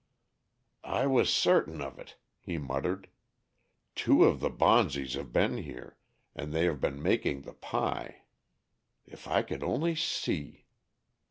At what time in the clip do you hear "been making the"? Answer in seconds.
6.81-7.53